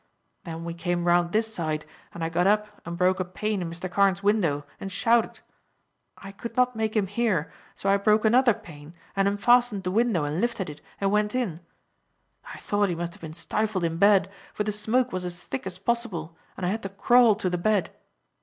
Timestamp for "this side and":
1.31-2.23